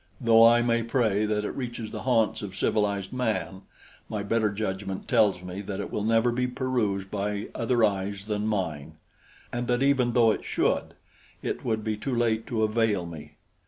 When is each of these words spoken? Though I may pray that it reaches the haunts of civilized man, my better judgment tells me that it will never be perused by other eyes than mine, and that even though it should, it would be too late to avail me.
Though 0.19 0.47
I 0.47 0.63
may 0.63 0.81
pray 0.81 1.27
that 1.27 1.45
it 1.45 1.51
reaches 1.51 1.91
the 1.91 2.01
haunts 2.01 2.41
of 2.41 2.55
civilized 2.55 3.13
man, 3.13 3.61
my 4.09 4.23
better 4.23 4.49
judgment 4.49 5.07
tells 5.07 5.43
me 5.43 5.61
that 5.61 5.79
it 5.79 5.91
will 5.91 6.03
never 6.03 6.31
be 6.31 6.47
perused 6.47 7.11
by 7.11 7.49
other 7.53 7.83
eyes 7.83 8.25
than 8.25 8.47
mine, 8.47 8.93
and 9.53 9.67
that 9.67 9.83
even 9.83 10.13
though 10.13 10.31
it 10.31 10.43
should, 10.43 10.95
it 11.43 11.63
would 11.63 11.83
be 11.83 11.97
too 11.97 12.15
late 12.15 12.47
to 12.47 12.63
avail 12.63 13.05
me. 13.05 13.33